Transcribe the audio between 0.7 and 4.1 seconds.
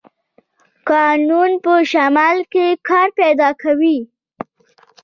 کانونه په شمال کې کار پیدا کوي.